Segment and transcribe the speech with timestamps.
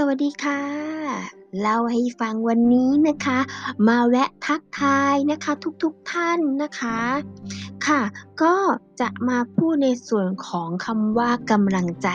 [0.00, 0.62] สวัสดีค่ะ
[1.60, 3.38] เล่าให้ฟังวันนี้นะคะ
[3.88, 7.00] มาแวะทักทายนะคะทุกๆทท่านนะคะ
[7.86, 8.02] ค่ะ
[8.42, 8.56] ก็
[9.00, 12.08] จะมาพูดในส่วนของคำว่ากำลังใจ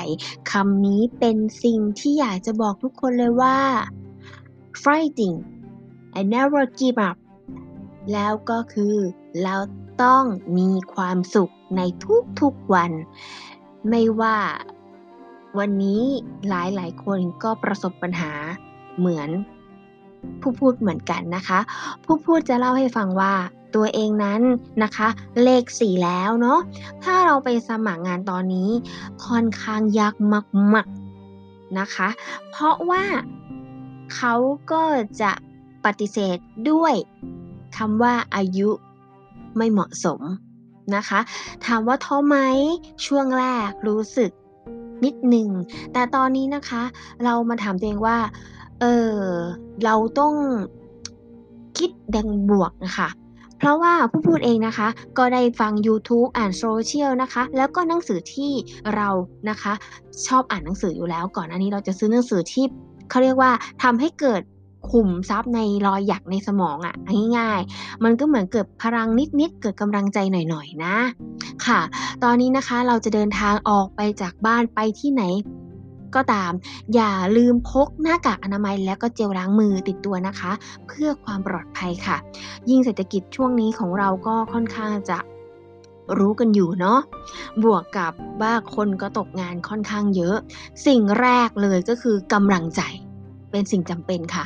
[0.52, 3.58] คำนี้เป็นสิ่งที่อยากจะบอกทุกคนเลยว่า
[4.84, 5.38] fighting
[6.20, 7.18] I never give up
[8.14, 8.96] แล้วก็คือ
[9.44, 9.56] เรา
[10.04, 10.24] ต้อง
[10.58, 11.82] มีความสุขใน
[12.40, 12.92] ทุกๆวัน
[13.90, 14.38] ไม่ว่า
[15.60, 16.02] วันนี้
[16.50, 18.32] หลายๆคนก็ประสบปัญหา
[18.98, 19.30] เหมือน
[20.42, 21.60] ผู้พูดเหมือนกันนะคะ
[22.04, 23.34] ผู้พูดจะเล่าให้ฟังว่า
[23.76, 24.42] ตัวเองนั้น
[24.84, 25.08] นะคะ
[25.44, 26.60] เลขสี่แล้วเนาะ
[27.04, 28.70] ถ้าเราไปสมัครงานตอนนี้
[29.26, 30.16] ค่อนข้างยาก
[30.74, 32.10] มากๆนะคะ
[32.50, 33.04] เพราะว่า
[34.16, 34.34] เขา
[34.72, 34.84] ก็
[35.22, 35.32] จะ
[35.86, 36.38] ปฏิเสธ
[36.70, 36.96] ด้วย
[37.78, 38.70] คำว่าอายุ
[39.58, 40.22] ไม่เหมาะสม
[40.96, 41.20] นะคะ
[41.66, 42.38] ถามว่าท้อไหม
[43.06, 44.32] ช่วงแรกรู้สึก
[45.06, 45.50] นิดหนึ่ง
[45.94, 46.82] แต่ตอนนี้นะคะ
[47.24, 48.18] เรามาถามตัวเองว่า
[48.80, 49.20] เออ
[49.84, 50.34] เราต้อง
[51.78, 53.10] คิดดังบวกนะคะ
[53.58, 54.88] เพราะว่าผู้พูดเองนะคะ
[55.18, 58.52] ก็ได้ฟัง YouTube อ่านโซเชียลนะคะ แล้วก็หนังสือที่
[58.96, 59.10] เรา
[59.50, 59.74] นะคะ
[60.28, 62.66] ชอบอ่านหนังสืออยู่แล้ว ก่อนอันนี้เราจะซื้อหนังสือที่
[63.10, 63.52] เขาเรียกว่า
[63.84, 64.42] ทำให้เกิด
[64.90, 66.96] ขุมทรัพย์ในรอยหยักในสมองอะ่ะ
[67.38, 69.10] ง่ายๆ มันก็เหมือนเกิดพลัง
[69.40, 70.96] นิดๆ เกิดกำลังใจหน่อยๆนะ
[71.66, 71.82] ค่ะ
[72.24, 75.24] ตอนนี้นะคะเราจะเดินทางออกไปจากบ้านไปที่ไหน
[76.16, 76.52] ก็ตาม
[76.96, 80.52] อย่าลืมพกหน้ากากอนามัยและก็เจลล้างมือติดตัวนะคะ
[80.88, 82.18] เพื่อความปลอดภัยค่ะ
[82.70, 85.18] ยิ่งเศรษฐกิจช่วงนี้ของเราก็ค่อนข้างจะ
[86.18, 87.00] รู้กันอยู่เนาะ
[87.64, 90.38] บวกกับว่าคนก็ตกงานค่อนข้างเยอะ
[90.88, 92.82] สิ่งแรกเลยก็คือกำลังใจ
[93.54, 94.46] เป็นสิ่งจำเป็นค่ะ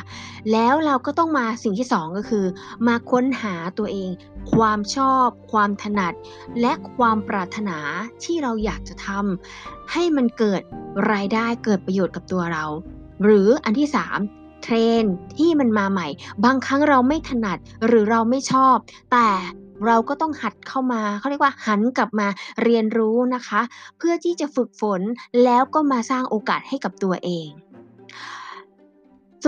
[0.52, 2.46] แล้วเราก็ต้องมาสิ่งที่สองก็คือ
[2.88, 4.10] มาค้นหาตัวเอง
[4.54, 6.14] ความชอบ ความถนัด
[6.62, 7.78] และความปรารถนา
[8.24, 10.62] ที่เราอยากจะทำให้มันเกิด
[11.12, 12.66] รายได้เกิดประโยชน์กับตัวเรา
[13.24, 14.20] หรืออันที่สาม
[14.64, 15.04] เทรน
[15.38, 16.08] ที่มันมาใหม่
[16.46, 17.58] บางครั้งเราไม่ถนัด
[17.88, 18.76] หรือเราไม่ชอบ
[19.12, 19.28] แต่
[19.86, 22.28] เราก็ต้องหัดเข้ามาเขาเรียกว่าหันกลับมา
[22.64, 23.62] เรียนรู้นะคะ
[23.98, 25.02] เพื่อที่จะฝึกฝน
[25.44, 27.48] แล้วก็มาสร้างโอกาสให้กับตัวเอง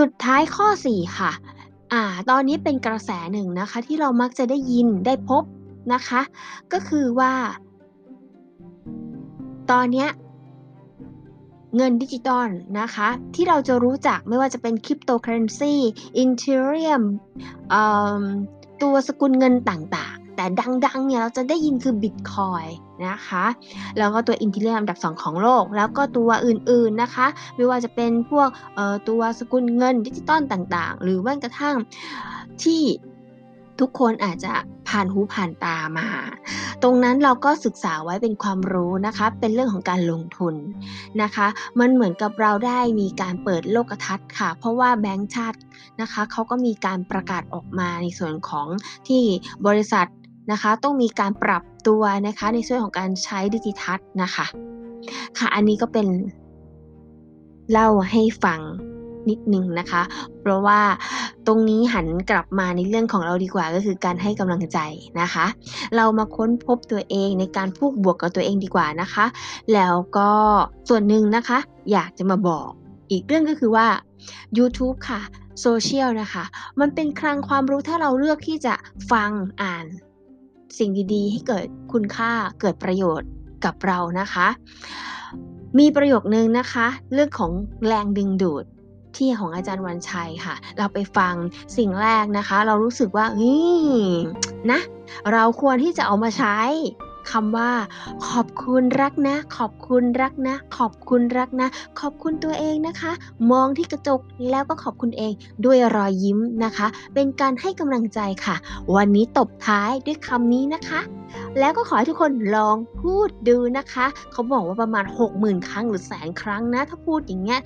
[0.00, 1.32] สุดท้ายข้อ 4 ค่ะ
[1.92, 5.42] อ่า ตอนนี้เป็นกระแสหนึ่งนะคะ ที่เรามักจะได้ยินได้พบ
[5.92, 6.20] นะคะ
[6.72, 7.32] ก็คือว่า
[9.70, 10.06] ตอนนี้
[11.76, 12.48] เงินดิจิตอล
[12.80, 17.02] นะคะ ที่เราจะรู้จักไม่ว่าจะเป็น cryptocurrency Ethereum
[18.82, 20.09] ตัวสกุลเงินต่าง
[20.40, 20.50] แต่
[20.86, 22.64] ดังๆเนี่ยเราจะได้ยินคือบิตคอย
[23.08, 23.44] นะคะ
[23.98, 28.48] แล้วก็ตัวอินทิเลียมอันดับ 2 ของโลก แล้วก็ตัวอื่นๆนะคะ ไม่ว่าจะเป็นพวก
[29.08, 31.76] ตัวสกุลเงินดิจิตอลต่างๆ หรือแม้กระทั่ง
[32.62, 32.82] ที่
[33.80, 34.52] ทุกคนอาจจะ
[34.88, 36.08] ผ่านหูผ่านตามา
[36.82, 40.54] ตรงนั้นเราก็ศึกษาไว้เป็นความรู้นะคะ เป็นเรื่องของการลงทุน
[41.22, 41.46] นะคะ
[41.80, 45.58] มันเหมือนกับเราได้มีการเปิดโลกทัศน์ค่ะ เพราะว่าแบงก์ชาติ
[46.00, 48.66] นะคะเขาก็มีการประกาศออกมาในส่วนของ
[49.08, 49.22] ที่
[49.66, 50.06] บริษัท
[50.52, 54.46] นะคะ ต้องมีการปรับตัวนะคะในส่วนของการใช้ดิจิทัลนะคะ
[55.38, 56.06] ค่ะอันนี้ก็เป็น
[57.70, 58.60] เล่าให้ฟัง
[59.30, 60.02] นิดนึงนะคะ
[60.40, 60.80] เพราะว่า
[61.46, 64.78] ตรงนี้หันกลับมาในเรื่องของเราดีกว่าก็คือการให้กำลังใจ
[65.20, 65.46] นะคะ
[65.96, 69.26] เรามาค้นพบตัวเองในการพูดบวกกับตัวเองดีกว่านะคะ
[69.74, 70.30] แล้วก็
[70.88, 71.58] ส่วนหนึ่งนะคะ
[71.92, 72.68] อยากจะมาบอก
[73.10, 73.86] อีกเรื่องก็คือว่า
[74.58, 75.20] YouTube ค่ะ
[75.60, 76.44] โซเชียลนะคะ
[76.80, 78.74] มันเป็นคลังความรู้ถ้าเราเลือกที่จะ
[79.12, 79.30] ฟัง
[79.62, 79.86] อ่าน
[80.78, 83.28] สิ่งดีๆ ให้เกิดคุณค่าเกิดประโยชน์
[83.64, 84.48] กับเรานะคะ
[85.78, 87.52] มีประโยคนึงนะคะ เรื่องของ
[87.86, 88.64] แรงดึงดูด
[89.16, 91.34] ที่ของอาจารย์วันชัยค่ะ เราไปฟัง
[91.76, 94.16] สิ่งแรกนะคะ เรารู้สึกว่าเฮ้ย
[94.70, 94.80] นะ
[95.32, 96.56] เราควรที่จะเอามาใช้
[97.30, 97.70] คำว่า
[98.28, 101.68] ขอบคุณรักนะ ขอบคุณรักนะ ขอบคุณรักนะ
[102.00, 103.12] ขอบคุณตัวเองนะคะ
[103.50, 104.20] มองที่กระจก
[104.50, 105.32] แล้วก็ขอบคุณเอง
[105.64, 108.56] ด้วยรอยยิ้มนะคะ เป็นการให้กำลังใจค่ะ
[108.96, 111.00] วันนี้ตบท้ายด้วยคำนี้นะคะ
[111.58, 115.04] แล้วก็ขอให้ทุกคนลองพูดดูนะคะ เขาบอกว่าประมาณ
[115.36, 117.60] 60,000 ครั้งหรือแสนครั้งนะ ถ้าพูดอย่างเงี้ย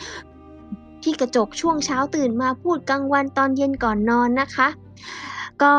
[1.02, 4.68] ที่กระจกช่วงเช้าตื่นมาพูดกลางวันตอนเย็นก่อนนอนนะคะ
[5.62, 5.72] ก็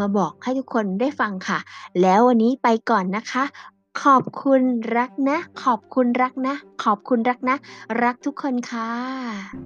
[0.00, 1.58] มาบอกให้ทุกคนได้ฟังค่ะ
[2.00, 3.44] แล้ววันนี้ไปก่อนนะคะ
[4.02, 4.62] ขอบคุณ
[4.96, 6.54] รักนะ ขอบคุณรักนะ
[6.84, 7.56] ขอบคุณรักนะ
[8.02, 9.65] รักทุกคนค่ะ